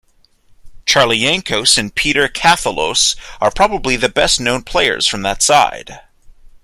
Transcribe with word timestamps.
Charlie 0.87 1.19
Yankos 1.19 1.77
and 1.77 1.93
Peter 1.93 2.27
Katholos 2.27 3.15
are 3.39 3.51
probably 3.51 3.95
the 3.97 4.09
best 4.09 4.41
known 4.41 4.63
players 4.63 5.05
from 5.05 5.21
that 5.21 5.43
side. 5.43 6.01